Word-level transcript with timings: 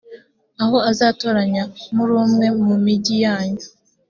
aho 0.63 0.77
azatoranya 0.91 1.63
muri 1.95 2.11
umwe 2.23 2.47
mu 2.65 2.75
migi 2.85 3.15
yanyu, 3.25 3.65